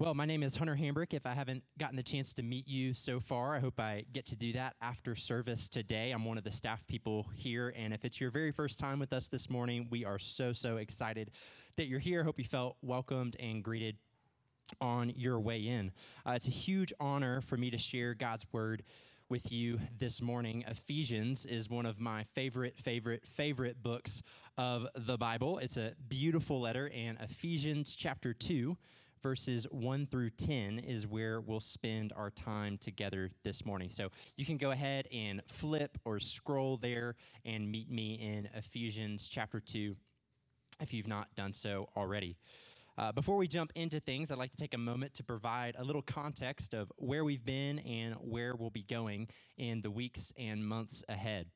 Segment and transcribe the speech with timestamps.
[0.00, 1.12] Well, my name is Hunter Hambrick.
[1.12, 4.24] If I haven't gotten the chance to meet you so far, I hope I get
[4.26, 6.12] to do that after service today.
[6.12, 9.12] I'm one of the staff people here, and if it's your very first time with
[9.12, 11.32] us this morning, we are so, so excited
[11.74, 12.22] that you're here.
[12.22, 13.96] Hope you felt welcomed and greeted
[14.80, 15.90] on your way in.
[16.24, 18.84] Uh, it's a huge honor for me to share God's word
[19.28, 20.62] with you this morning.
[20.68, 24.22] Ephesians is one of my favorite, favorite, favorite books
[24.58, 25.58] of the Bible.
[25.58, 28.76] It's a beautiful letter, and Ephesians chapter 2
[29.22, 33.88] verses 1 through 10 is where we'll spend our time together this morning.
[33.88, 39.28] So you can go ahead and flip or scroll there and meet me in Ephesians
[39.28, 39.96] chapter 2
[40.80, 42.36] if you've not done so already.
[42.96, 45.84] Uh, before we jump into things, I'd like to take a moment to provide a
[45.84, 50.66] little context of where we've been and where we'll be going in the weeks and
[50.66, 51.46] months ahead.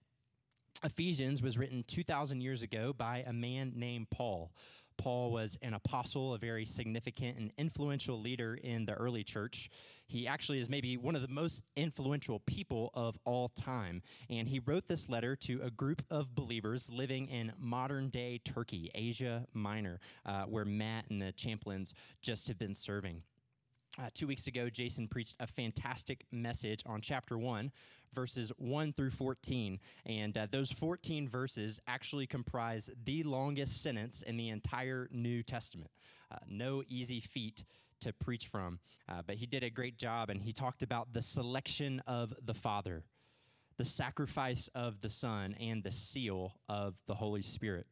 [0.84, 4.52] Ephesians was written 2,000 years ago by a man named Paul.
[5.02, 9.68] Paul was an apostle, a very significant and influential leader in the early church.
[10.06, 14.00] He actually is maybe one of the most influential people of all time.
[14.30, 18.92] And he wrote this letter to a group of believers living in modern day Turkey,
[18.94, 23.22] Asia Minor, uh, where Matt and the Champlins just have been serving.
[23.98, 27.70] Uh, two weeks ago, Jason preached a fantastic message on chapter 1,
[28.14, 29.78] verses 1 through 14.
[30.06, 35.90] And uh, those 14 verses actually comprise the longest sentence in the entire New Testament.
[36.30, 37.64] Uh, no easy feat
[38.00, 41.22] to preach from, uh, but he did a great job, and he talked about the
[41.22, 43.04] selection of the Father,
[43.76, 47.86] the sacrifice of the Son, and the seal of the Holy Spirit.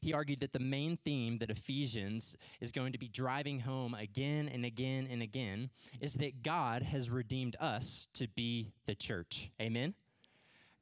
[0.00, 4.48] He argued that the main theme that Ephesians is going to be driving home again
[4.48, 9.50] and again and again is that God has redeemed us to be the church.
[9.60, 9.94] Amen?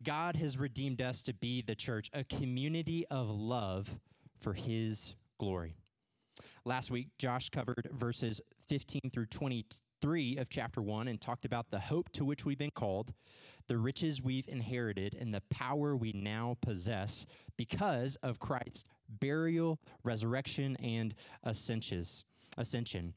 [0.03, 3.99] God has redeemed us to be the church, a community of love
[4.39, 5.75] for his glory.
[6.65, 11.81] Last week, Josh covered verses 15 through 23 of chapter 1 and talked about the
[11.81, 13.13] hope to which we've been called,
[13.69, 18.85] the riches we've inherited, and the power we now possess because of Christ's
[19.21, 21.15] burial, resurrection, and
[21.45, 23.15] ascension.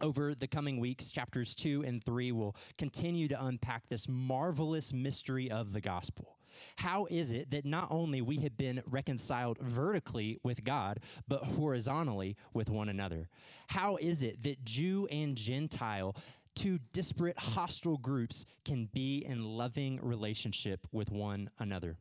[0.00, 5.50] Over the coming weeks, chapters two and three will continue to unpack this marvelous mystery
[5.50, 6.36] of the gospel.
[6.76, 12.36] How is it that not only we have been reconciled vertically with God, but horizontally
[12.54, 13.28] with one another?
[13.68, 16.16] How is it that Jew and Gentile
[16.58, 21.96] two disparate, hostile groups can be in loving relationship with one another.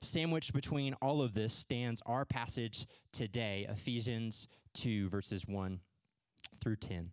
[0.00, 5.80] Sandwiched between all of this stands our passage today, Ephesians 2, verses 1
[6.62, 7.10] through 10.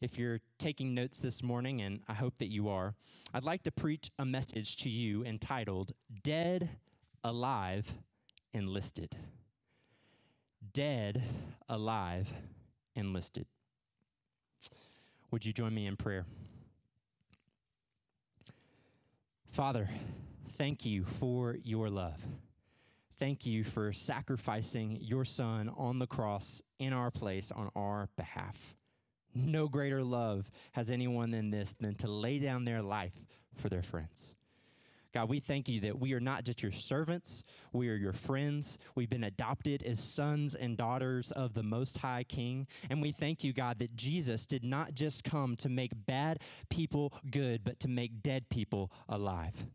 [0.00, 2.94] If you're taking notes this morning, and I hope that you are,
[3.32, 5.92] I'd like to preach a message to you entitled
[6.24, 6.68] Dead,
[7.22, 7.94] Alive,
[8.52, 9.16] Enlisted.
[10.72, 11.22] Dead,
[11.68, 12.32] Alive,
[12.96, 13.46] Enlisted.
[15.30, 16.24] Would you join me in prayer?
[19.50, 19.88] Father,
[20.52, 22.22] thank you for your love.
[23.18, 28.74] Thank you for sacrificing your son on the cross in our place on our behalf.
[29.34, 33.20] No greater love has anyone than this than to lay down their life
[33.54, 34.34] for their friends.
[35.18, 37.42] God, we thank you that we are not just your servants,
[37.72, 38.78] we are your friends.
[38.94, 42.68] We've been adopted as sons and daughters of the Most High King.
[42.88, 47.12] And we thank you, God, that Jesus did not just come to make bad people
[47.32, 49.66] good, but to make dead people alive.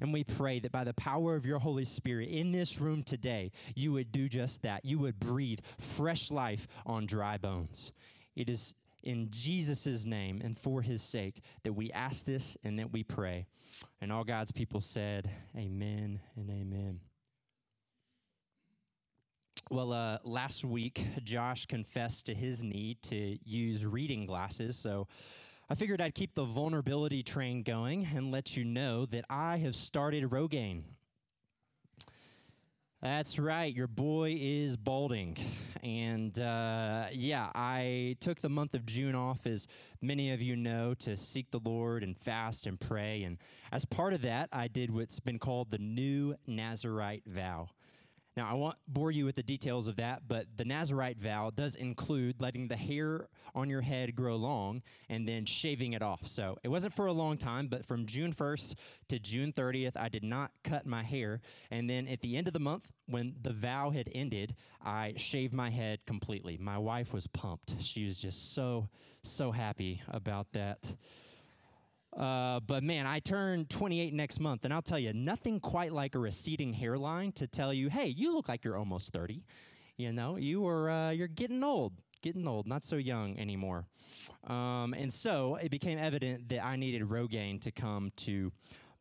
[0.00, 3.52] And we pray that by the power of your Holy Spirit in this room today,
[3.76, 4.84] you would do just that.
[4.84, 7.92] You would breathe fresh life on dry bones.
[8.34, 12.92] It is in Jesus' name and for his sake that we ask this and that
[12.92, 13.46] we pray.
[14.00, 17.00] And all God's people said, Amen and amen.
[19.70, 24.76] Well, uh, last week, Josh confessed to his need to use reading glasses.
[24.76, 25.08] So
[25.68, 29.76] I figured I'd keep the vulnerability train going and let you know that I have
[29.76, 30.84] started Rogaine.
[33.00, 33.72] That's right.
[33.72, 35.36] Your boy is balding.
[35.84, 39.68] And uh, yeah, I took the month of June off, as
[40.02, 43.22] many of you know, to seek the Lord and fast and pray.
[43.22, 43.38] And
[43.70, 47.68] as part of that, I did what's been called the New Nazarite Vow.
[48.38, 51.74] Now, I won't bore you with the details of that, but the Nazarite vow does
[51.74, 56.28] include letting the hair on your head grow long and then shaving it off.
[56.28, 58.76] So it wasn't for a long time, but from June 1st
[59.08, 61.40] to June 30th, I did not cut my hair.
[61.72, 64.54] And then at the end of the month, when the vow had ended,
[64.84, 66.58] I shaved my head completely.
[66.58, 67.74] My wife was pumped.
[67.80, 68.88] She was just so,
[69.24, 70.92] so happy about that.
[72.18, 76.16] Uh, but man, I turn 28 next month, and I'll tell you, nothing quite like
[76.16, 79.44] a receding hairline to tell you, hey, you look like you're almost 30.
[79.96, 81.92] You know, you are uh, you're getting old.
[82.22, 83.84] getting old, not so young anymore.
[84.46, 88.52] Um, and so it became evident that I needed Rogaine to come to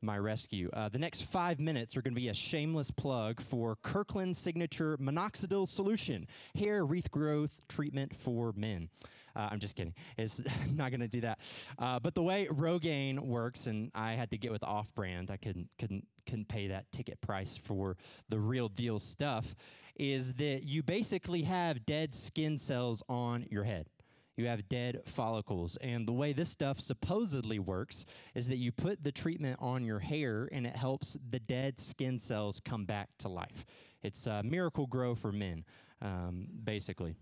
[0.01, 0.69] my rescue.
[0.73, 4.97] Uh, the next five minutes are going to be a shameless plug for Kirkland Signature
[4.97, 8.89] Minoxidil Solution, hair regrowth treatment for men.
[9.37, 9.93] Uh, I'm just kidding.
[10.17, 10.41] It's
[10.73, 11.39] not going to do that.
[11.77, 15.29] Uh, but the way Rogaine works, and I had to get with off-brand.
[15.29, 17.95] I couldn't couldn't couldn't pay that ticket price for
[18.29, 19.55] the real deal stuff.
[19.95, 23.87] Is that you basically have dead skin cells on your head?
[24.37, 25.77] you have dead follicles.
[25.81, 28.05] And the way this stuff supposedly works
[28.35, 32.19] is that you put the treatment on your hair and it helps the dead skin
[32.19, 33.65] cells come back to life.
[34.03, 35.65] It's a miracle grow for men,
[36.03, 37.15] um, basically.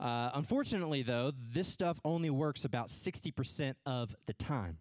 [0.00, 4.78] Uh, unfortunately, though, this stuff only works about 60% of the time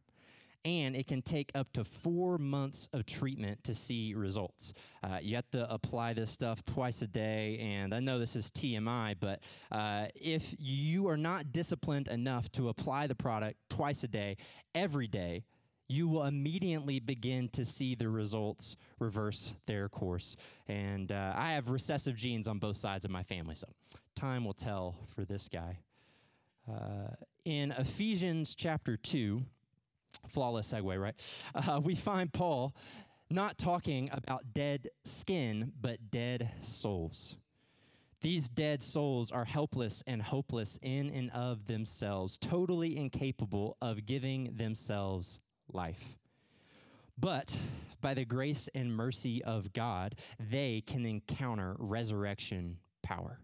[0.66, 4.74] and it can take up to four months of treatment to see results.
[5.04, 8.50] Uh, you have to apply this stuff twice a day, and I know this is
[8.50, 14.08] TMI, but uh, if you are not disciplined enough to apply the product twice a
[14.08, 14.38] day,
[14.74, 15.44] every day,
[15.94, 20.36] you will immediately begin to see the results reverse their course.
[20.68, 23.68] And uh, I have recessive genes on both sides of my family, so
[24.16, 25.78] time will tell for this guy.
[26.68, 27.14] Uh,
[27.46, 29.44] in Ephesians chapter 2,
[30.28, 31.16] flawless segue, right?
[31.54, 32.76] Uh, we find Paul
[33.30, 37.36] not talking about dead skin, but dead souls.
[38.22, 44.56] These dead souls are helpless and hopeless in and of themselves, totally incapable of giving
[44.56, 45.40] themselves
[45.72, 46.18] life.
[47.18, 47.58] But
[48.02, 53.40] by the grace and mercy of God, they can encounter resurrection power.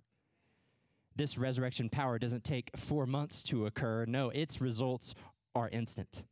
[1.16, 4.06] This resurrection power doesn't take four months to occur.
[4.06, 5.14] No, its results
[5.56, 6.24] are instant.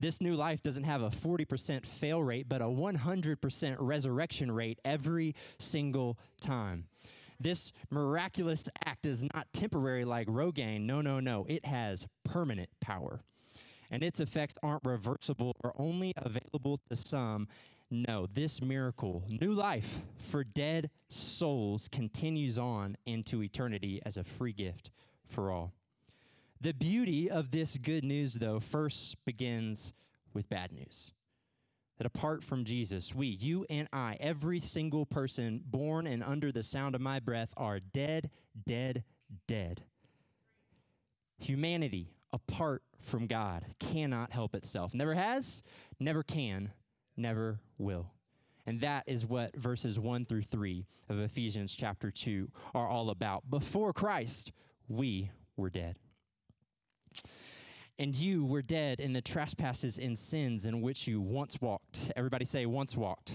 [0.00, 5.34] This new life doesn't have a 40% fail rate, but a 100% resurrection rate every
[5.58, 6.86] single time.
[7.40, 10.82] This miraculous act is not temporary like Rogaine.
[10.82, 11.46] No, no, no.
[11.48, 13.22] It has permanent power.
[13.94, 17.46] And its effects aren't reversible or only available to some.
[17.92, 24.52] No, this miracle, new life for dead souls, continues on into eternity as a free
[24.52, 24.90] gift
[25.28, 25.74] for all.
[26.60, 29.92] The beauty of this good news, though, first begins
[30.32, 31.12] with bad news.
[31.98, 36.64] That apart from Jesus, we, you and I, every single person born and under the
[36.64, 38.30] sound of my breath, are dead,
[38.66, 39.04] dead,
[39.46, 39.84] dead.
[41.38, 44.92] Humanity, apart from God, cannot help itself.
[44.92, 45.62] Never has,
[46.00, 46.72] never can,
[47.16, 48.10] never will.
[48.66, 53.48] And that is what verses 1 through 3 of Ephesians chapter 2 are all about.
[53.48, 54.50] Before Christ,
[54.88, 55.94] we were dead.
[58.00, 62.10] And you were dead in the trespasses and sins in which you once walked.
[62.16, 63.34] Everybody say, once walked.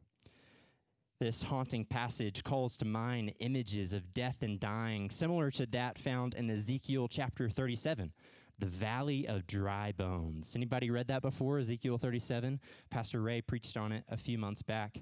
[1.21, 6.33] This haunting passage calls to mind images of death and dying, similar to that found
[6.33, 8.11] in Ezekiel chapter 37,
[8.57, 10.55] the valley of dry bones.
[10.55, 12.59] Anybody read that before, Ezekiel 37?
[12.89, 14.97] Pastor Ray preached on it a few months back.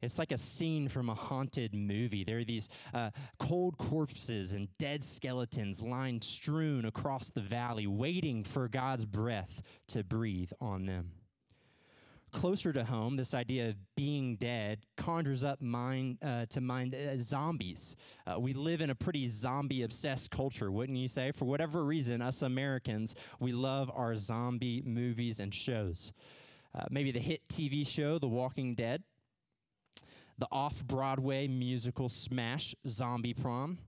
[0.00, 2.22] It's like a scene from a haunted movie.
[2.22, 8.44] There are these uh, cold corpses and dead skeletons lying strewn across the valley, waiting
[8.44, 11.10] for God's breath to breathe on them
[12.34, 17.16] closer to home, this idea of being dead conjures up mind uh, to mind uh,
[17.16, 17.96] zombies.
[18.26, 21.30] Uh, we live in a pretty zombie-obsessed culture, wouldn't you say?
[21.30, 26.12] For whatever reason, us Americans, we love our zombie movies and shows.
[26.74, 29.02] Uh, maybe the hit TV show The Walking Dead,
[30.38, 33.78] the off-Broadway musical smash Zombie Prom.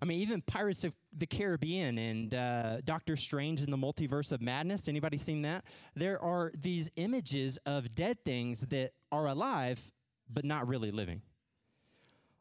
[0.00, 4.42] I mean, even Pirates of the Caribbean and uh, Doctor Strange in the Multiverse of
[4.42, 4.88] Madness.
[4.88, 5.64] Anybody seen that?
[5.94, 9.90] There are these images of dead things that are alive
[10.28, 11.22] but not really living.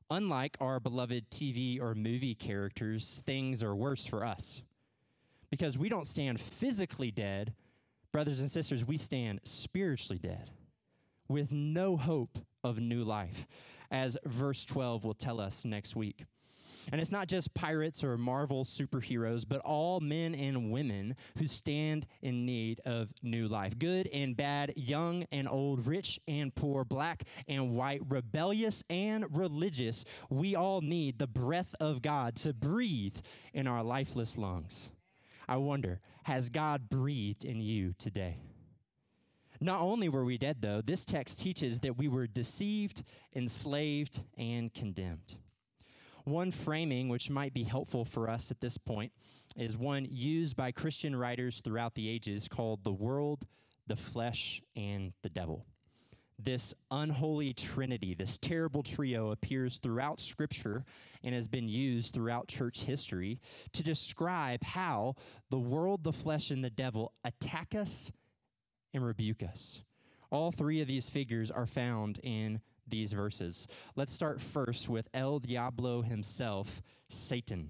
[0.10, 4.62] Unlike our beloved TV or movie characters, things are worse for us
[5.50, 7.54] because we don't stand physically dead.
[8.12, 10.52] Brothers and sisters, we stand spiritually dead
[11.28, 13.48] with no hope of new life,
[13.90, 16.26] as verse 12 will tell us next week.
[16.92, 22.06] And it's not just pirates or Marvel superheroes, but all men and women who stand
[22.22, 23.78] in need of new life.
[23.80, 30.06] Good and bad, young and old, rich and poor, black and white, rebellious and religious.
[30.30, 33.18] We all need the breath of God to breathe
[33.54, 34.90] in our lifeless lungs.
[35.48, 38.38] I wonder, has God breathed in you today?
[39.62, 43.04] Not only were we dead, though, this text teaches that we were deceived,
[43.36, 45.36] enslaved, and condemned.
[46.26, 49.12] One framing, which might be helpful for us at this point,
[49.56, 53.46] is one used by Christian writers throughout the ages called the world,
[53.86, 55.66] the flesh, and the devil.
[56.40, 60.84] This unholy trinity, this terrible trio, appears throughout Scripture
[61.24, 63.40] and has been used throughout church history
[63.74, 65.16] to describe how
[65.52, 68.12] the world, the flesh, and the devil attack us
[68.96, 69.84] and rebuke us.
[70.32, 73.68] All three of these figures are found in these verses.
[73.96, 77.70] Let's start first with El Diablo himself, Satan.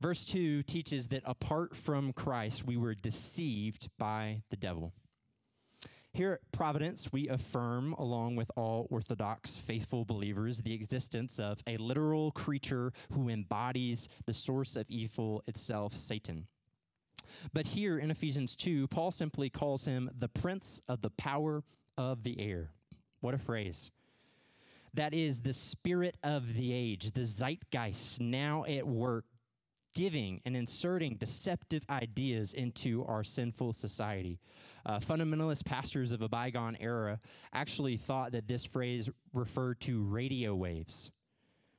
[0.00, 4.92] Verse 2 teaches that apart from Christ, we were deceived by the devil.
[6.12, 11.76] Here at Providence, we affirm, along with all Orthodox faithful believers, the existence of a
[11.76, 16.46] literal creature who embodies the source of evil itself, Satan.
[17.52, 21.64] But here in Ephesians 2, Paul simply calls him the prince of the power
[21.96, 22.70] of the air.
[23.24, 23.90] What a phrase.
[24.92, 29.24] That is the spirit of the age, the zeitgeist now at work,
[29.94, 34.38] giving and inserting deceptive ideas into our sinful society.
[34.84, 37.18] Uh, fundamentalist pastors of a bygone era
[37.54, 41.10] actually thought that this phrase referred to radio waves.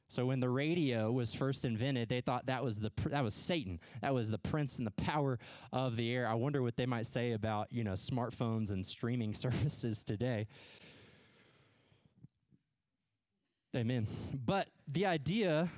[0.08, 3.80] So when the radio was first invented, they thought that was the that was Satan.
[4.02, 5.38] That was the prince and the power
[5.72, 6.28] of the air.
[6.28, 10.48] I wonder what they might say about, you know, smartphones and streaming services today.
[13.76, 14.08] Amen.
[14.46, 15.70] But the idea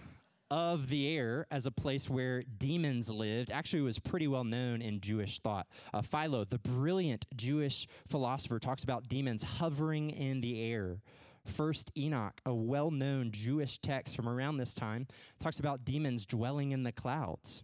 [0.51, 5.01] of the air as a place where demons lived actually was pretty well known in
[5.01, 5.67] Jewish thought.
[5.93, 10.99] Uh, Philo, the brilliant Jewish philosopher, talks about demons hovering in the air.
[11.45, 15.07] First Enoch, a well known Jewish text from around this time,
[15.39, 17.63] talks about demons dwelling in the clouds.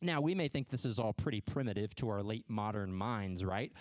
[0.00, 3.72] Now, we may think this is all pretty primitive to our late modern minds, right?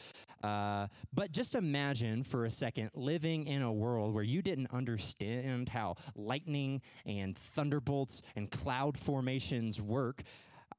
[0.44, 5.70] Uh, but just imagine for a second living in a world where you didn't understand
[5.70, 10.24] how lightning and thunderbolts and cloud formations work.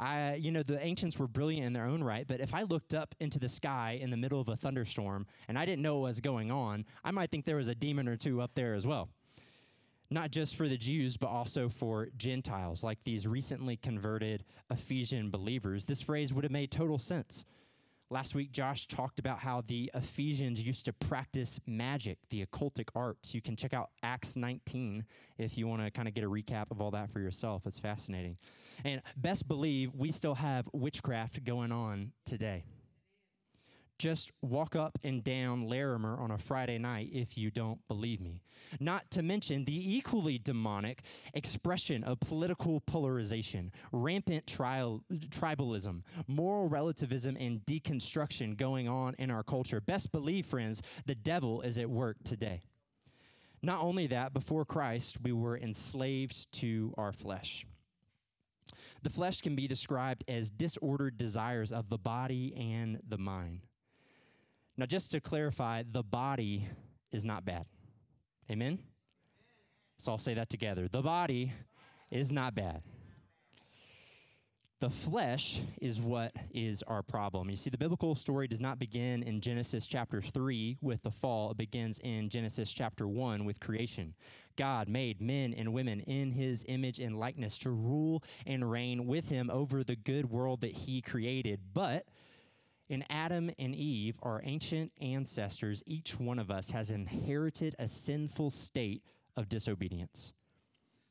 [0.00, 2.94] I, you know, the ancients were brilliant in their own right, but if I looked
[2.94, 6.08] up into the sky in the middle of a thunderstorm and I didn't know what
[6.08, 8.86] was going on, I might think there was a demon or two up there as
[8.86, 9.08] well
[10.10, 15.84] not just for the Jews, but also for Gentiles, like these recently converted Ephesian believers.
[15.84, 17.44] This phrase would have made total sense.
[18.10, 23.34] Last week, Josh talked about how the Ephesians used to practice magic, the occultic arts.
[23.34, 25.04] You can check out Acts 19
[25.36, 27.66] if you want to kind of get a recap of all that for yourself.
[27.66, 28.38] It's fascinating.
[28.82, 32.64] And best believe we still have witchcraft going on today
[33.98, 38.40] just walk up and down Larimer on a Friday night if you don't believe me.
[38.80, 41.02] Not to mention the equally demonic
[41.34, 49.42] expression of political polarization, rampant trial, tribalism, moral relativism, and deconstruction going on in our
[49.42, 49.80] culture.
[49.80, 52.62] Best believe, friends, the devil is at work today.
[53.62, 57.66] Not only that, before Christ, we were enslaved to our flesh.
[59.02, 63.67] The flesh can be described as disordered desires of the body and the mind.
[64.78, 66.68] Now, just to clarify, the body
[67.10, 67.66] is not bad.
[68.48, 68.78] Amen?
[69.98, 70.86] So I'll say that together.
[70.86, 71.52] The body
[72.12, 72.82] is not bad.
[74.80, 77.50] The flesh is what is our problem.
[77.50, 81.50] You see, the biblical story does not begin in Genesis chapter 3 with the fall,
[81.50, 84.14] it begins in Genesis chapter 1 with creation.
[84.54, 89.28] God made men and women in his image and likeness to rule and reign with
[89.28, 91.58] him over the good world that he created.
[91.74, 92.06] But
[92.88, 98.50] in Adam and Eve, our ancient ancestors, each one of us has inherited a sinful
[98.50, 99.02] state
[99.36, 100.32] of disobedience.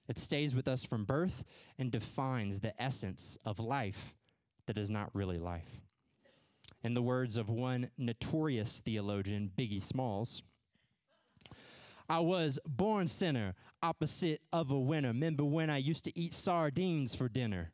[0.08, 1.44] It stays with us from birth
[1.78, 4.16] and defines the essence of life
[4.66, 5.82] that is not really life.
[6.84, 10.44] In the words of one notorious theologian, Biggie Smalls,
[12.10, 13.54] I was born sinner,
[13.84, 15.10] opposite of a winner.
[15.10, 17.72] Remember when I used to eat sardines for dinner?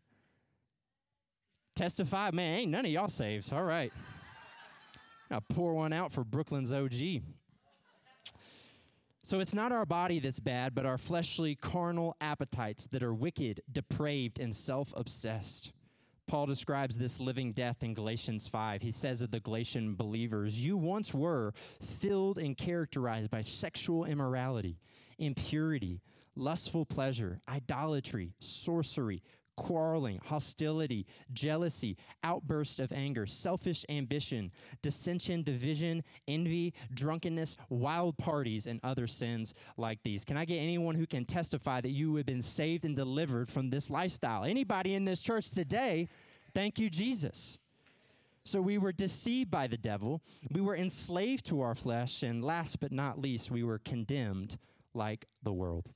[1.76, 3.52] Testify, man, ain't none of y'all saved.
[3.52, 3.92] All right.
[5.32, 7.22] I'll pour one out for Brooklyn's OG.
[9.24, 13.62] So it's not our body that's bad, but our fleshly, carnal appetites that are wicked,
[13.72, 15.72] depraved, and self obsessed.
[16.28, 18.82] Paul describes this living death in Galatians 5.
[18.82, 24.78] He says of the Galatian believers, You once were filled and characterized by sexual immorality,
[25.18, 26.02] impurity,
[26.36, 29.22] lustful pleasure, idolatry, sorcery,
[29.56, 38.80] quarreling, hostility, jealousy, outburst of anger, selfish ambition, dissension, division, envy, drunkenness, wild parties, and
[38.84, 40.26] other sins like these.
[40.26, 43.70] Can I get anyone who can testify that you have been saved and delivered from
[43.70, 44.44] this lifestyle?
[44.44, 46.08] Anybody in this church today?
[46.54, 47.58] Thank you, Jesus.
[48.46, 50.22] So we were deceived by the devil.
[50.52, 52.24] We were enslaved to our flesh.
[52.24, 54.58] And last but not least, we were condemned
[54.94, 55.90] like the world.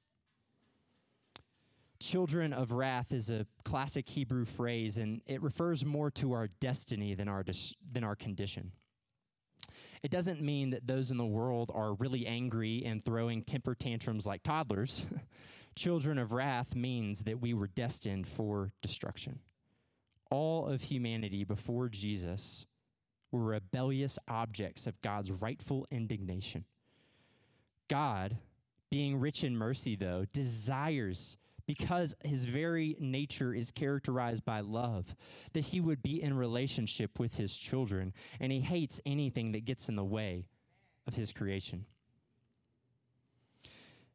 [1.99, 7.15] Children of wrath is a classic Hebrew phrase, and it refers more to our destiny
[7.15, 8.71] than our, dis- than our condition.
[10.03, 14.27] It doesn't mean that those in the world are really angry and throwing temper tantrums
[14.27, 15.05] like toddlers.
[15.75, 19.39] Children of wrath means that we were destined for destruction
[20.31, 22.65] all of humanity before Jesus
[23.31, 26.65] were rebellious objects of God's rightful indignation.
[27.87, 28.37] God,
[28.89, 31.37] being rich in mercy, though, desires,
[31.67, 35.13] because his very nature is characterized by love,
[35.53, 39.89] that he would be in relationship with his children, and he hates anything that gets
[39.89, 40.47] in the way
[41.05, 41.85] of his creation.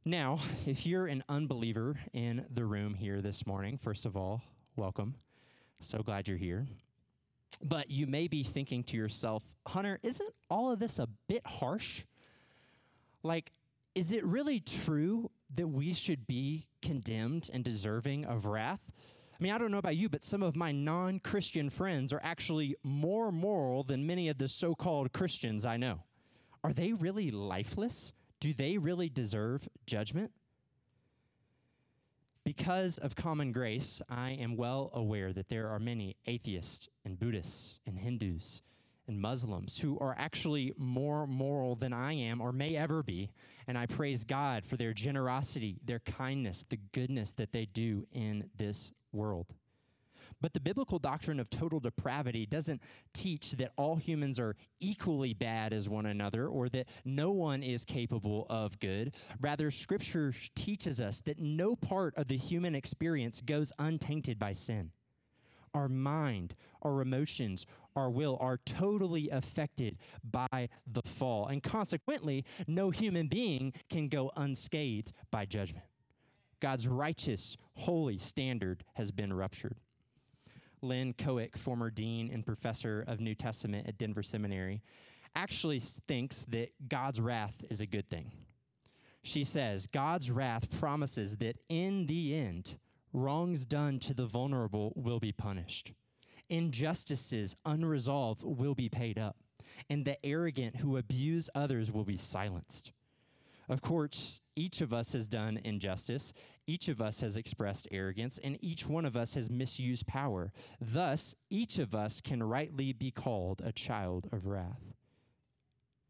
[0.04, 4.42] Now, if you're an unbeliever in the room here this morning, first of all,
[4.76, 5.14] welcome.
[5.80, 6.66] So glad you're here.
[7.62, 12.02] But you may be thinking to yourself, Hunter, isn't all of this a bit harsh?
[13.23, 13.52] Like,
[13.94, 18.80] is it really true that we should be condemned and deserving of wrath?
[19.32, 22.21] I mean, I don't know about you, but some of my non Christian friends are
[22.23, 26.04] actually more moral than many of the so called Christians I know.
[26.64, 28.12] Are they really lifeless?
[28.40, 30.30] Do they really deserve judgment?
[32.44, 37.75] Because of common grace, I am well aware that there are many atheists and Buddhists
[37.87, 38.62] and Hindus
[39.09, 43.30] and Muslims who are actually more moral than I am or may ever be.
[43.66, 48.49] And I praise God for their generosity, their kindness, the goodness that they do in
[48.56, 49.54] this world.
[50.40, 52.82] But the biblical doctrine of total depravity doesn't
[53.12, 57.85] teach that all humans are equally bad as one another or that no one is
[57.85, 59.14] capable of good.
[59.40, 64.90] Rather, Scripture teaches us that no part of the human experience goes untainted by sin.
[65.74, 69.98] Our mind, our emotions, our will are totally affected
[70.30, 71.46] by the fall.
[71.46, 75.86] And consequently, no human being can go unscathed by judgment.
[76.61, 79.76] God's righteous, holy standard has been ruptured.
[80.80, 84.82] Lynn Cohick, former dean and professor of New Testament at Denver Seminary,
[85.35, 88.30] actually thinks that God's wrath is a good thing.
[89.22, 92.76] She says, God's wrath promises that in the end,
[93.12, 95.92] wrongs done to the vulnerable will be punished,
[96.48, 99.37] injustices unresolved will be paid up,
[99.90, 102.92] and the arrogant who abuse others will be silenced.
[103.68, 106.33] Of course, each of us has done injustice,
[106.66, 110.53] each of us has expressed arrogance, and each one of us has misused power.
[110.81, 114.92] Thus, each of us can rightly be called a child of wrath.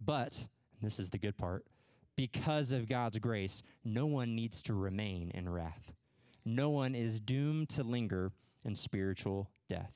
[0.05, 0.47] But,
[0.81, 1.65] this is the good part,
[2.17, 5.93] because of God's grace, no one needs to remain in wrath.
[6.45, 8.33] No one is doomed to linger
[8.65, 9.93] in spiritual death.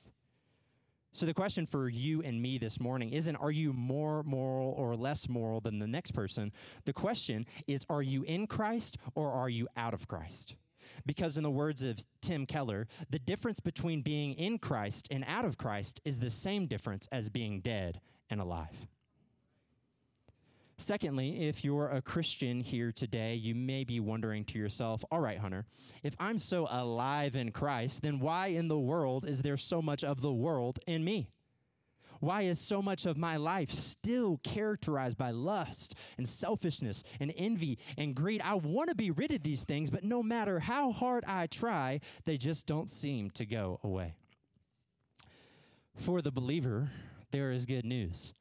[1.13, 4.95] So, the question for you and me this morning isn't are you more moral or
[4.95, 6.51] less moral than the next person?
[6.85, 10.55] The question is are you in Christ or are you out of Christ?
[11.05, 15.43] Because, in the words of Tim Keller, the difference between being in Christ and out
[15.43, 18.87] of Christ is the same difference as being dead and alive.
[20.79, 25.39] Secondly, if you're a Christian here today, you may be wondering to yourself, all right,
[25.39, 25.65] Hunter,
[26.03, 30.03] if I'm so alive in Christ, then why in the world is there so much
[30.03, 31.29] of the world in me?
[32.19, 37.79] Why is so much of my life still characterized by lust and selfishness and envy
[37.97, 38.41] and greed?
[38.43, 42.01] I want to be rid of these things, but no matter how hard I try,
[42.25, 44.15] they just don't seem to go away.
[45.95, 46.89] For the believer,
[47.31, 48.33] there is good news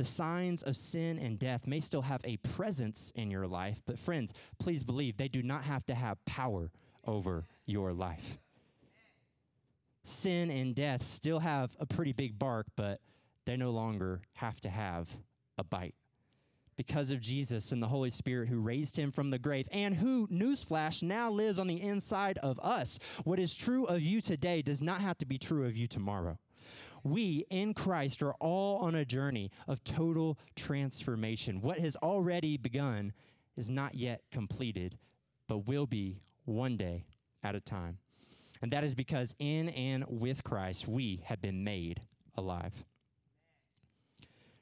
[0.00, 3.98] the signs of sin and death may still have a presence in your life, but
[3.98, 6.70] friends, please believe they do not have to have power
[7.06, 8.38] over your life.
[10.04, 13.02] Sin and death still have a pretty big bark, but
[13.44, 15.14] they no longer have to have
[15.58, 15.94] a bite.
[16.78, 20.26] Because of Jesus and the Holy Spirit who raised him from the grave and who,
[20.28, 22.98] newsflash, now lives on the inside of us.
[23.24, 26.38] What is true of you today does not have to be true of you tomorrow
[27.02, 31.60] we in Christ are all on a journey of total transformation.
[31.60, 33.12] What has already begun
[33.56, 34.98] is not yet completed,
[35.48, 37.04] but will be one day
[37.42, 37.98] at a time.
[38.62, 42.02] And that is because in and with Christ, we have been made
[42.36, 42.84] alive.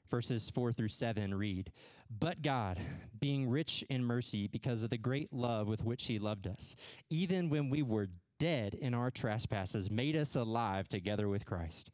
[0.08, 1.70] Verses 4 through 7 read
[2.18, 2.80] But God,
[3.18, 6.76] being rich in mercy because of the great love with which He loved us,
[7.10, 11.90] even when we were dead in our trespasses, made us alive together with Christ.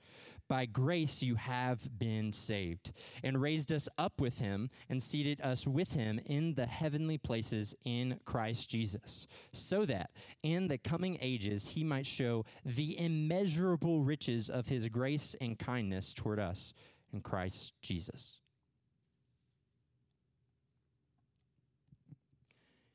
[0.49, 5.67] By grace you have been saved, and raised us up with him, and seated us
[5.67, 10.11] with him in the heavenly places in Christ Jesus, so that
[10.43, 16.13] in the coming ages he might show the immeasurable riches of his grace and kindness
[16.13, 16.75] toward us
[17.13, 18.39] in Christ Jesus.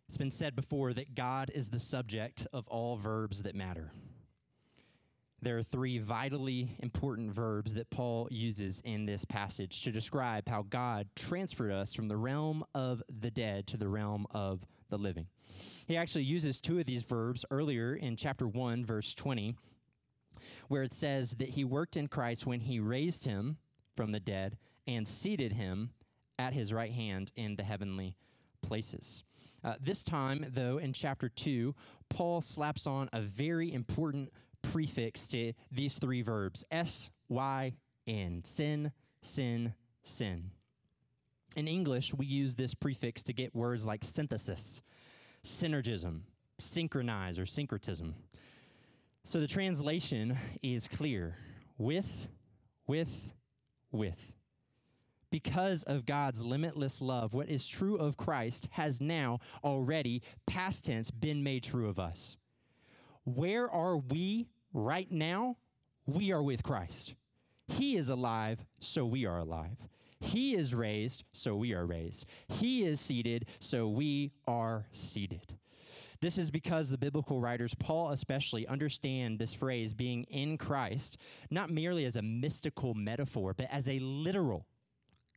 [0.08, 3.92] It's been said before that God is the subject of all verbs that matter.
[5.42, 10.64] There are three vitally important verbs that Paul uses in this passage to describe how
[10.64, 15.28] God transferred us from the realm of the dead to the realm of the living.
[15.88, 19.56] He actually uses two of these verbs earlier in chapter 1, verse 20,
[20.68, 23.58] where it says that he worked in Christ when he raised him
[23.96, 25.92] from the dead and seated him
[26.38, 28.18] at his right hand in the heavenly
[28.62, 29.24] places.
[29.64, 31.76] Uh, this time, though, in chapter 2,
[32.10, 37.74] Paul slaps on a very important prefix to these three verbs S, Y,
[38.08, 38.42] N.
[38.44, 38.92] Sin,
[39.22, 40.52] sin, sin.
[41.56, 44.82] In English, we use this prefix to get words like synthesis,
[45.44, 46.22] synergism,
[46.60, 48.14] synchronize, or syncretism.
[49.24, 51.36] So the translation is clear
[51.78, 52.28] with,
[52.88, 53.34] with,
[53.92, 54.34] with.
[55.32, 61.12] Because of God's limitless love, what is true of Christ has now already, past tense,
[61.12, 62.38] been made true of us.
[63.36, 65.58] Where are we right now?
[66.06, 67.14] We are with Christ.
[67.68, 69.78] He is alive, so we are alive.
[70.20, 72.26] He is raised, so we are raised.
[72.48, 75.58] He is seated, so we are seated.
[76.22, 81.18] This is because the biblical writers, Paul especially, understand this phrase being in Christ
[81.52, 84.66] not merely as a mystical metaphor, but as a literal,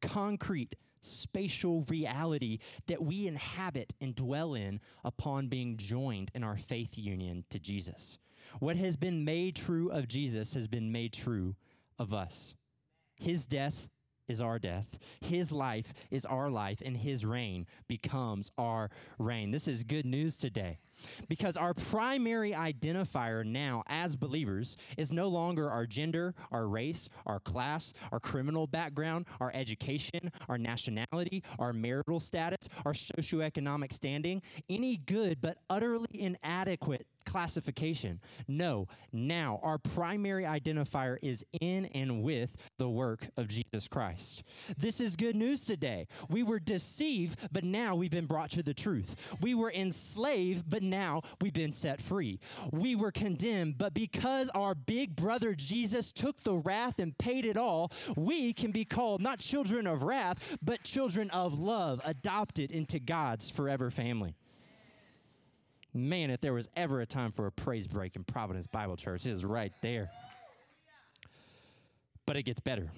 [0.00, 6.97] concrete, spatial reality that we inhabit and dwell in upon being joined in our faith
[6.97, 8.19] union to Jesus.
[8.59, 11.55] What has been made true of Jesus has been made true
[11.99, 12.55] of us.
[13.17, 13.88] His death
[14.29, 14.99] is our death.
[15.21, 19.51] His life is our life, and his reign becomes our reign.
[19.51, 20.79] This is good news today
[21.29, 27.41] because our primary identifier now as believers is no longer our gender, our race, our
[27.41, 34.97] class, our criminal background, our education, our nationality, our marital status, our socioeconomic standing, any
[34.97, 38.21] good but utterly inadequate classification.
[38.49, 44.43] No, now our primary identifier is in and with the work of Jesus Christ.
[44.77, 46.09] This is good news today.
[46.29, 49.17] We were deceived, but now we've been brought to the truth.
[49.41, 52.38] We were enslaved, but now we've been set free.
[52.70, 57.57] We were condemned, but because our big brother Jesus took the wrath and paid it
[57.57, 63.00] all, we can be called not children of wrath, but children of love, adopted into
[63.00, 64.37] God's forever family.
[65.94, 69.26] Man, if there was ever a time for a praise break in Providence Bible Church,
[69.26, 70.11] it is right there.
[72.26, 72.90] But it gets better.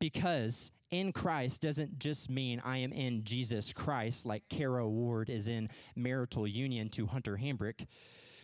[0.00, 5.48] Because in Christ doesn't just mean I am in Jesus Christ, like Kara Ward is
[5.48, 7.86] in marital union to Hunter Hambrick.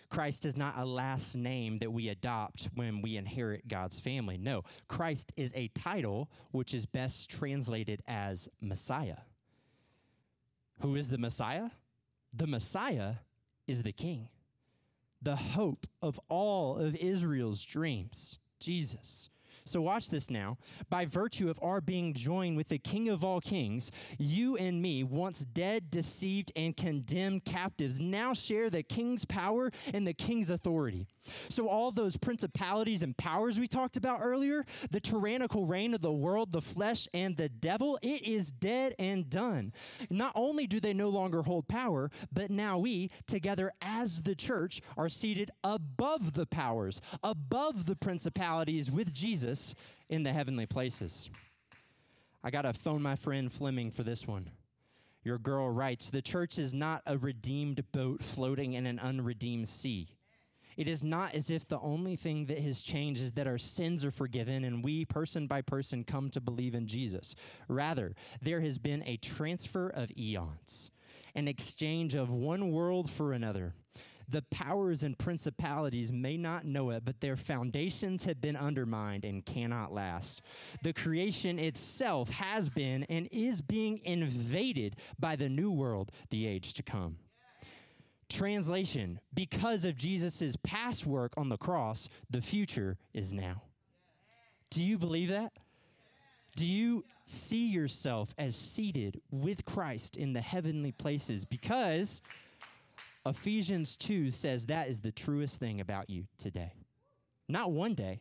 [0.08, 4.38] Christ is not a last name that we adopt when we inherit God's family.
[4.38, 9.18] No, Christ is a title which is best translated as Messiah.
[10.80, 11.68] Who is the Messiah?
[12.32, 13.14] The Messiah
[13.66, 14.28] is the king,
[15.20, 19.28] the hope of all of Israel's dreams, Jesus.
[19.68, 20.56] So, watch this now.
[20.88, 25.04] By virtue of our being joined with the King of all kings, you and me,
[25.04, 31.06] once dead, deceived, and condemned captives, now share the king's power and the king's authority.
[31.50, 36.12] So, all those principalities and powers we talked about earlier, the tyrannical reign of the
[36.12, 39.74] world, the flesh, and the devil, it is dead and done.
[40.08, 44.80] Not only do they no longer hold power, but now we, together as the church,
[44.96, 49.57] are seated above the powers, above the principalities with Jesus
[50.08, 51.30] in the heavenly places.
[52.42, 54.50] I got to phone my friend Fleming for this one.
[55.24, 60.08] Your girl writes The church is not a redeemed boat floating in an unredeemed sea.
[60.78, 64.04] It is not as if the only thing that has changed is that our sins
[64.04, 67.34] are forgiven and we, person by person, come to believe in Jesus.
[67.66, 70.92] Rather, there has been a transfer of eons,
[71.34, 73.74] an exchange of one world for another.
[74.30, 79.44] The powers and principalities may not know it, but their foundations have been undermined and
[79.44, 80.42] cannot last.
[80.82, 86.74] The creation itself has been and is being invaded by the new world, the age
[86.74, 87.16] to come.
[88.28, 93.62] Translation Because of Jesus' past work on the cross, the future is now.
[94.70, 95.52] Do you believe that?
[96.54, 101.44] Do you see yourself as seated with Christ in the heavenly places?
[101.44, 102.20] Because
[103.26, 106.72] Ephesians 2 says that is the truest thing about you today.
[107.48, 108.20] Not one day,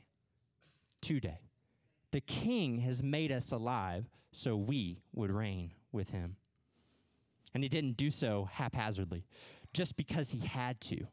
[1.02, 1.40] today.
[2.12, 6.36] The king has made us alive so we would reign with him.
[7.54, 9.26] And he didn't do so haphazardly,
[9.74, 11.08] just because he had to.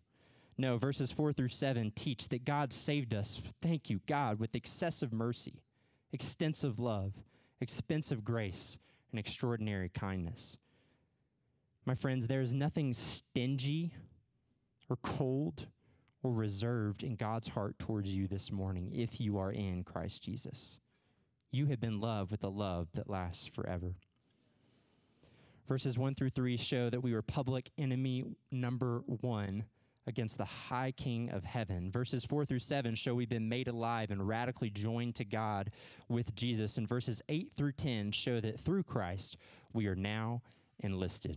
[0.57, 5.12] No, verses 4 through 7 teach that God saved us, thank you, God, with excessive
[5.12, 5.62] mercy,
[6.12, 7.12] extensive love,
[7.61, 8.79] expensive grace,
[9.11, 10.57] and extraordinary kindness.
[11.87, 13.92] My friends, there is nothing stingy
[14.88, 15.66] or cold
[16.23, 20.81] or reserved in God's heart towards you this morning if you are in Christ Jesus.
[21.51, 23.94] You have been loved with a love that lasts forever.
[25.68, 29.64] Verses 1 through 3 show that we were public enemy number one
[30.07, 31.90] against the high king of heaven.
[31.90, 35.70] Verses 4 through 7 show we've been made alive and radically joined to God
[36.09, 36.79] with Jesus.
[36.79, 39.37] And verses 8 through 10 show that through Christ
[39.75, 40.40] we are now
[40.81, 41.37] enlisted.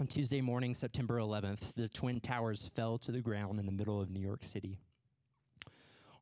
[0.00, 4.00] On Tuesday morning, September 11th, the Twin Towers fell to the ground in the middle
[4.00, 4.80] of New York City.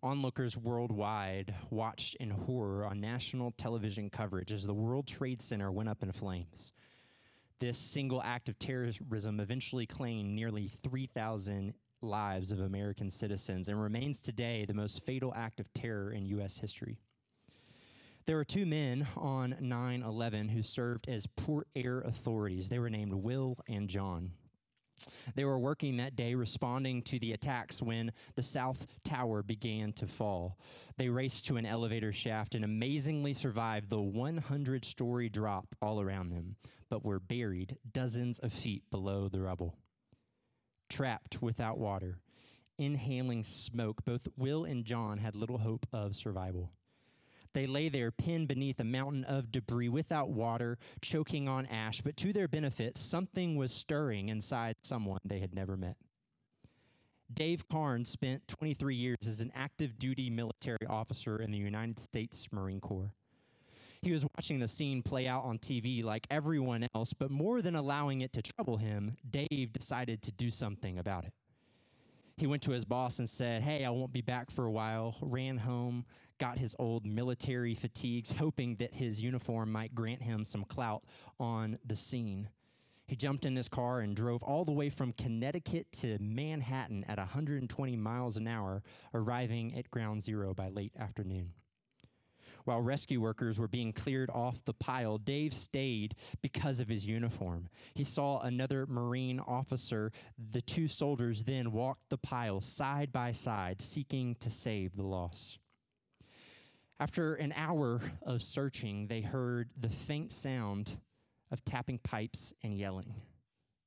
[0.02, 5.88] Onlookers worldwide watched in horror on national television coverage as the World Trade Center went
[5.88, 6.72] up in flames.
[7.60, 14.20] This single act of terrorism eventually claimed nearly 3,000 lives of American citizens and remains
[14.20, 16.58] today the most fatal act of terror in U.S.
[16.58, 16.98] history.
[18.26, 22.68] There were two men on 9 11 who served as port air authorities.
[22.68, 24.32] They were named Will and John.
[25.34, 30.06] They were working that day responding to the attacks when the South Tower began to
[30.06, 30.58] fall.
[30.96, 36.30] They raced to an elevator shaft and amazingly survived the 100 story drop all around
[36.30, 36.54] them
[36.92, 39.74] but were buried dozens of feet below the rubble.
[40.90, 42.18] Trapped without water,
[42.76, 46.70] inhaling smoke, both Will and John had little hope of survival.
[47.54, 52.16] They lay there pinned beneath a mountain of debris without water, choking on ash, but
[52.18, 55.96] to their benefit, something was stirring inside someone they had never met.
[57.34, 62.48] Dave Karnes spent 23 years as an active duty military officer in the United States
[62.52, 63.12] Marine Corps.
[64.02, 67.76] He was watching the scene play out on TV like everyone else, but more than
[67.76, 71.32] allowing it to trouble him, Dave decided to do something about it.
[72.36, 75.16] He went to his boss and said, Hey, I won't be back for a while,
[75.20, 76.04] ran home,
[76.38, 81.04] got his old military fatigues, hoping that his uniform might grant him some clout
[81.38, 82.48] on the scene.
[83.06, 87.18] He jumped in his car and drove all the way from Connecticut to Manhattan at
[87.18, 91.52] 120 miles an hour, arriving at ground zero by late afternoon.
[92.64, 97.68] While rescue workers were being cleared off the pile, Dave stayed because of his uniform.
[97.94, 100.12] He saw another Marine officer.
[100.52, 105.58] The two soldiers then walked the pile side by side, seeking to save the lost.
[107.00, 110.98] After an hour of searching, they heard the faint sound
[111.50, 113.12] of tapping pipes and yelling.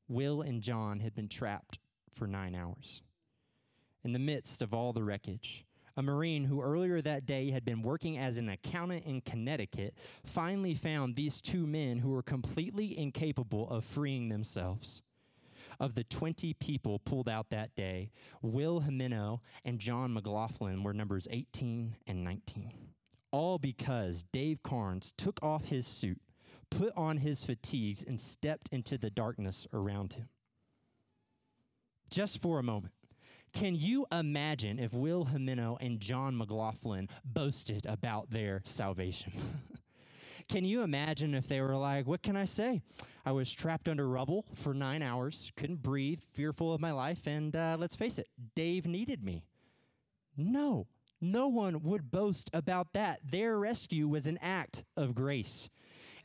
[0.07, 1.79] Will and John had been trapped
[2.13, 3.01] for nine hours.
[4.03, 5.64] In the midst of all the wreckage,
[5.97, 10.73] a Marine who earlier that day had been working as an accountant in Connecticut, finally
[10.73, 15.01] found these two men who were completely incapable of freeing themselves.
[15.79, 21.27] Of the 20 people pulled out that day, Will Jimeno and John McLaughlin were numbers
[21.31, 22.71] 18 and 19.
[23.31, 26.21] All because Dave Karnes took off his suit,
[26.69, 30.29] put on his fatigues, and stepped into the darkness around him.
[32.09, 32.93] Just for a moment.
[33.55, 39.31] Can you imagine if Will Jimeno and John McLaughlin boasted about their salvation?
[40.49, 42.81] Can you imagine if they were like, What can I say?
[43.25, 47.55] I was trapped under rubble for nine hours, couldn't breathe, fearful of my life, and
[47.55, 49.45] uh, let's face it, Dave needed me.
[50.35, 50.87] No,
[51.21, 53.21] no one would boast about that.
[53.23, 55.69] Their rescue was an act of grace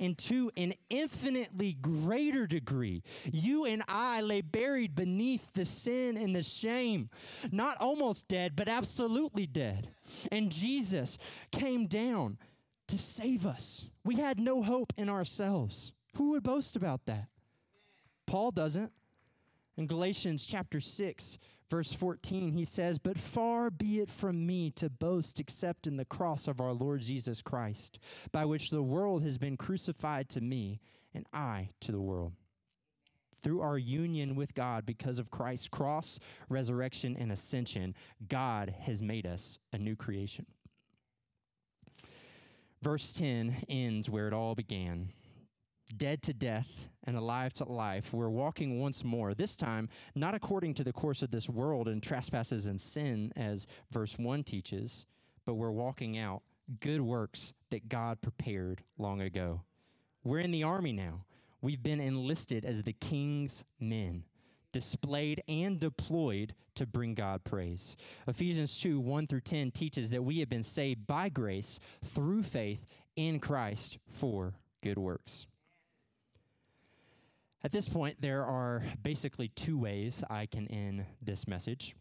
[0.01, 6.35] and to an infinitely greater degree, you and I lay buried beneath the sin and
[6.35, 7.11] the shame,
[7.53, 9.91] not almost dead, but absolutely dead.
[10.33, 11.19] And Jesus
[11.53, 12.39] came down
[12.89, 13.87] to save us.
[14.05, 15.93] We had no hope in ourselves.
[16.17, 17.29] Who would boast about that?
[18.27, 18.91] Paul doesn't.
[19.77, 21.39] In Galatians chapter 6,
[21.71, 26.05] Verse 14, he says, But far be it from me to boast except in the
[26.05, 28.01] cross of our Lord Jesus Christ,
[28.33, 30.81] by which the world has been crucified to me,
[31.15, 32.33] and I to the world.
[33.41, 37.95] Through our union with God because of Christ's cross, resurrection, and ascension,
[38.29, 40.47] God has made us a new creation.
[42.83, 45.11] Verse 10 ends where it all began.
[45.97, 50.75] Dead to death and alive to life, we're walking once more, this time not according
[50.75, 55.07] to the course of this world and trespasses and sin, as verse 1 teaches,
[55.47, 56.43] but we're walking out
[56.81, 59.63] good works that God prepared long ago.
[60.23, 61.25] We're in the army now.
[61.63, 64.25] We've been enlisted as the king's men,
[64.73, 67.97] displayed and deployed to bring God praise.
[68.27, 72.87] Ephesians 2 1 through 10 teaches that we have been saved by grace through faith
[73.17, 75.47] in Christ for good works.
[77.63, 81.95] At this point, there are basically two ways I can end this message.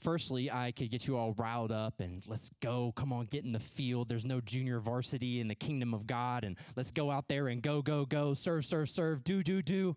[0.00, 3.52] Firstly, I could get you all riled up and let's go, come on, get in
[3.52, 4.08] the field.
[4.08, 7.62] There's no junior varsity in the kingdom of God, and let's go out there and
[7.62, 9.96] go, go, go, serve, serve, serve, do, do, do.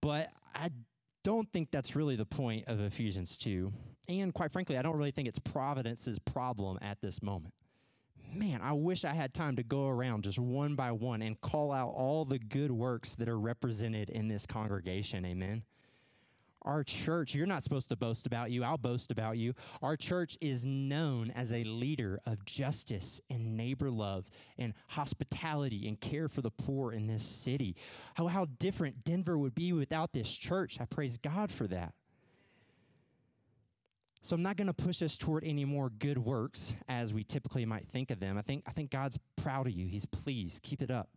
[0.00, 0.70] But I
[1.24, 3.70] don't think that's really the point of Ephesians 2.
[4.08, 7.52] And quite frankly, I don't really think it's Providence's problem at this moment
[8.34, 11.72] man, I wish I had time to go around just one by one and call
[11.72, 15.24] out all the good works that are represented in this congregation.
[15.24, 15.62] Amen.
[16.64, 18.62] Our church, you're not supposed to boast about you.
[18.62, 19.54] I'll boast about you.
[19.82, 24.26] Our church is known as a leader of justice and neighbor love
[24.58, 27.74] and hospitality and care for the poor in this city.
[28.14, 30.78] How, how different Denver would be without this church.
[30.80, 31.94] I praise God for that.
[34.24, 37.66] So I'm not going to push us toward any more good works as we typically
[37.66, 38.38] might think of them.
[38.38, 39.86] I think I think God's proud of you.
[39.86, 40.62] He's pleased.
[40.62, 41.08] Keep it up.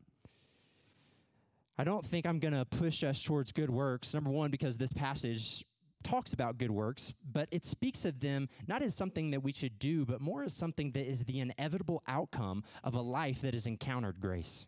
[1.78, 4.14] I don't think I'm going to push us towards good works.
[4.14, 5.64] Number 1 because this passage
[6.04, 9.78] talks about good works, but it speaks of them not as something that we should
[9.78, 13.68] do, but more as something that is the inevitable outcome of a life that has
[13.68, 14.66] encountered grace.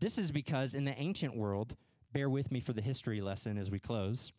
[0.00, 1.76] This is because in the ancient world,
[2.12, 4.32] bear with me for the history lesson as we close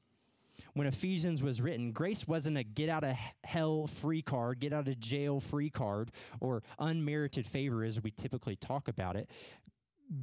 [0.74, 4.88] when Ephesians was written, grace wasn't a get out of hell free card, get out
[4.88, 9.30] of jail free card, or unmerited favor as we typically talk about it.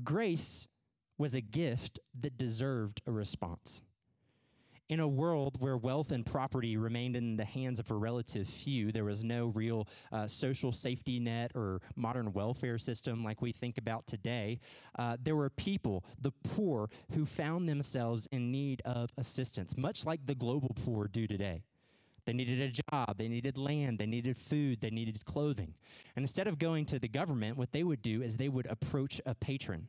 [0.03, 0.69] Grace
[1.19, 3.83] was a gift that deserved a response.
[4.89, 8.93] In a world where wealth and property remained in the hands of a relative few,
[8.93, 13.79] there was no real uh, social safety net or modern welfare system like we think
[13.79, 14.61] about today.
[14.97, 20.25] Uh, there were people, the poor, who found themselves in need of assistance, much like
[20.25, 21.65] the global poor do today.
[22.25, 25.75] They needed a job, they needed land, they needed food, they needed clothing.
[26.15, 29.21] And instead of going to the government, what they would do is they would approach
[29.27, 29.89] a patron.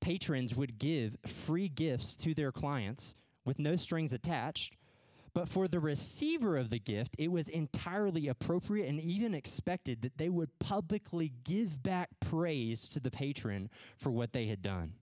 [0.00, 3.14] Patrons would give free gifts to their clients
[3.46, 4.76] with no strings attached.
[5.32, 10.16] But for the receiver of the gift, it was entirely appropriate and even expected that
[10.16, 14.94] they would publicly give back praise to the patron for what they had done,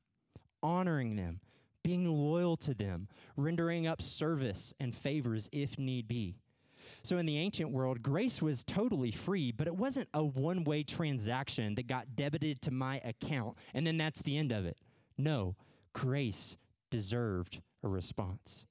[0.60, 1.40] honoring them,
[1.84, 6.34] being loyal to them, rendering up service and favors if need be.
[7.04, 10.82] So, in the ancient world, grace was totally free, but it wasn't a one way
[10.82, 14.78] transaction that got debited to my account and then that's the end of it.
[15.16, 15.54] No,
[15.92, 16.56] grace
[16.94, 18.66] deserved a response.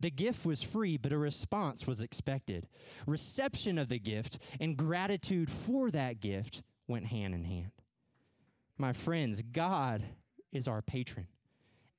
[0.00, 2.66] The gift was free, but a response was expected.
[3.06, 7.70] Reception of the gift and gratitude for that gift went hand in hand.
[8.76, 10.02] My friends, God
[10.50, 11.28] is our patron,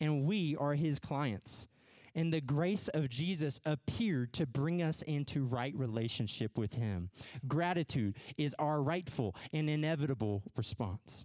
[0.02, 1.68] and we are his clients.
[2.16, 7.10] And the grace of Jesus appeared to bring us into right relationship with him.
[7.48, 11.24] Gratitude is our rightful and inevitable response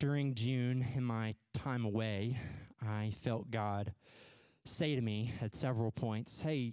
[0.00, 2.40] during June in my time away,
[2.82, 3.92] I felt God
[4.64, 6.72] say to me at several points, Hey,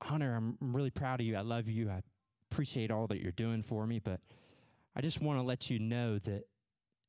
[0.00, 1.36] Hunter, I'm really proud of you.
[1.36, 1.90] I love you.
[1.90, 2.00] I
[2.50, 4.20] appreciate all that you're doing for me, but
[4.96, 6.44] I just want to let you know that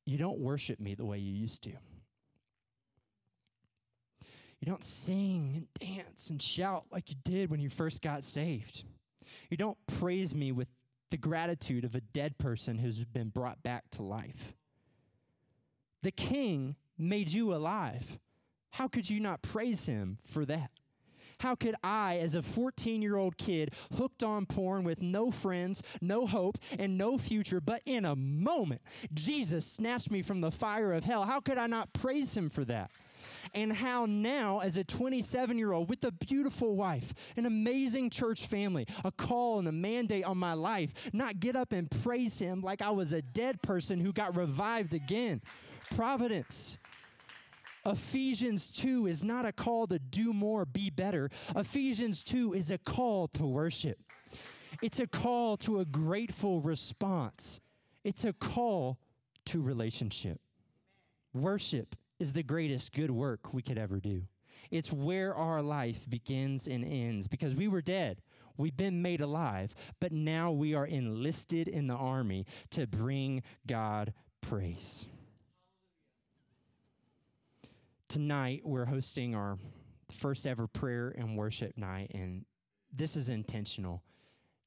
[0.04, 1.70] you don't worship me the way you used to.
[4.60, 8.84] You don't sing and dance and shout like you did when you first got saved.
[9.48, 10.68] You don't praise me with
[11.10, 14.54] the gratitude of a dead person who's been brought back to life.
[16.02, 18.18] The king made you alive.
[18.70, 20.70] How could you not praise him for that?
[21.42, 25.82] How could I, as a 14 year old kid, hooked on porn with no friends,
[26.00, 28.80] no hope, and no future, but in a moment,
[29.12, 31.24] Jesus snatched me from the fire of hell?
[31.24, 32.92] How could I not praise him for that?
[33.54, 38.46] And how now, as a 27 year old with a beautiful wife, an amazing church
[38.46, 42.60] family, a call and a mandate on my life, not get up and praise him
[42.60, 45.42] like I was a dead person who got revived again
[45.94, 46.78] providence.
[47.84, 51.30] Ephesians 2 is not a call to do more, be better.
[51.56, 53.98] Ephesians 2 is a call to worship.
[54.82, 57.60] It's a call to a grateful response.
[58.04, 58.98] It's a call
[59.46, 60.40] to relationship.
[61.34, 64.22] Worship is the greatest good work we could ever do.
[64.70, 68.22] It's where our life begins and ends because we were dead.
[68.56, 74.12] We've been made alive, but now we are enlisted in the army to bring God
[74.40, 75.06] praise.
[78.12, 79.56] Tonight, we're hosting our
[80.14, 82.44] first ever prayer and worship night, and
[82.94, 84.02] this is intentional.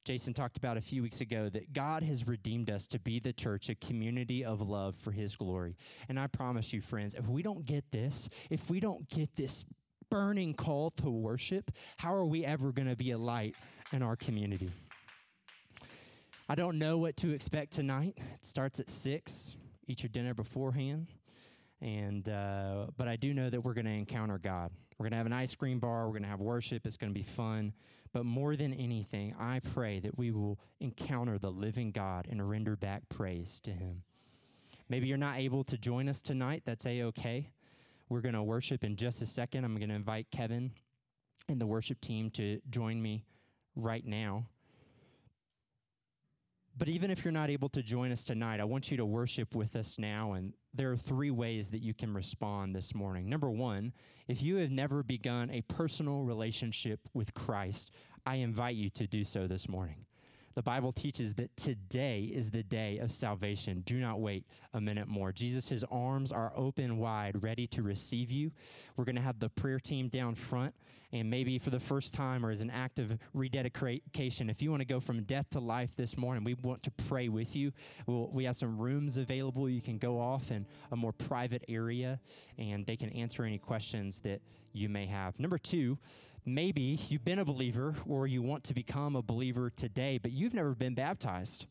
[0.04, 3.32] Jason talked about a few weeks ago that God has redeemed us to be the
[3.32, 5.76] church, a community of love for his glory.
[6.08, 9.64] And I promise you, friends, if we don't get this, if we don't get this
[10.10, 13.54] burning call to worship, how are we ever going to be a light
[13.92, 14.70] in our community?
[16.48, 18.14] I don't know what to expect tonight.
[18.16, 19.56] It starts at 6.
[19.86, 21.06] Eat your dinner beforehand.
[21.80, 24.70] And uh, but I do know that we're going to encounter God.
[24.98, 26.06] We're going to have an ice cream bar.
[26.06, 26.86] We're going to have worship.
[26.86, 27.74] It's going to be fun.
[28.12, 32.76] But more than anything, I pray that we will encounter the living God and render
[32.76, 34.02] back praise to Him.
[34.88, 36.62] Maybe you're not able to join us tonight.
[36.64, 37.50] That's a okay.
[38.08, 39.64] We're going to worship in just a second.
[39.64, 40.70] I'm going to invite Kevin
[41.48, 43.24] and the worship team to join me
[43.74, 44.46] right now.
[46.78, 49.54] But even if you're not able to join us tonight, I want you to worship
[49.54, 50.32] with us now.
[50.32, 53.28] And there are three ways that you can respond this morning.
[53.28, 53.92] Number one,
[54.28, 57.92] if you have never begun a personal relationship with Christ,
[58.26, 60.04] I invite you to do so this morning.
[60.56, 63.82] The Bible teaches that today is the day of salvation.
[63.84, 65.30] Do not wait a minute more.
[65.30, 68.50] Jesus' arms are open wide, ready to receive you.
[68.96, 70.74] We're going to have the prayer team down front.
[71.12, 74.80] And maybe for the first time or as an act of rededication, if you want
[74.80, 77.70] to go from death to life this morning, we want to pray with you.
[78.06, 79.68] We'll, we have some rooms available.
[79.68, 82.18] You can go off in a more private area
[82.56, 84.40] and they can answer any questions that
[84.72, 85.38] you may have.
[85.38, 85.98] Number two,
[86.46, 90.54] maybe you've been a believer or you want to become a believer today, but you've
[90.54, 91.66] never been baptized.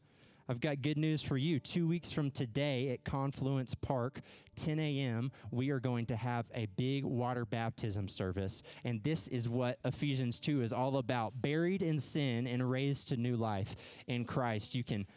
[0.47, 1.59] I've got good news for you.
[1.59, 4.19] Two weeks from today at Confluence Park,
[4.55, 8.61] 10 a.m., we are going to have a big water baptism service.
[8.83, 13.17] And this is what Ephesians 2 is all about buried in sin and raised to
[13.17, 13.75] new life
[14.07, 14.75] in Christ.
[14.75, 15.07] You can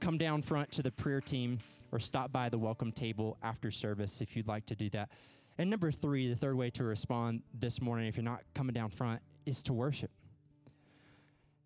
[0.00, 1.58] come down front to the prayer team
[1.90, 5.08] or stop by the welcome table after service if you'd like to do that.
[5.58, 8.90] And number three, the third way to respond this morning, if you're not coming down
[8.90, 10.10] front, is to worship.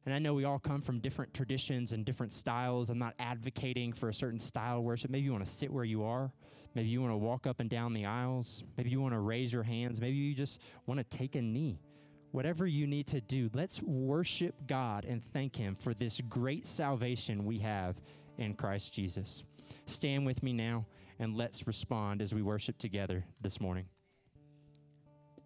[0.05, 2.91] And I know we all come from different traditions and different styles.
[2.91, 5.11] I'm not advocating for a certain style of worship.
[5.11, 6.30] Maybe you want to sit where you are.
[6.76, 8.62] Maybe you want to walk up and down the aisles.
[8.76, 10.01] Maybe you want to raise your hands.
[10.01, 11.80] Maybe you just want to take a knee.
[12.30, 17.45] Whatever you need to do, let's worship God and thank Him for this great salvation
[17.45, 17.97] we have
[18.39, 19.43] in Christ Jesus.
[19.87, 20.84] Stand with me now
[21.19, 23.87] and let's respond as we worship together this morning.